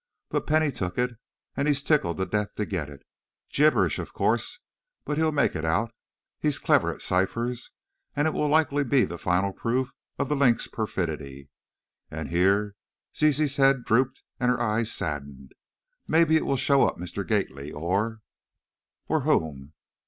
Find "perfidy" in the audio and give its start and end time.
10.67-11.49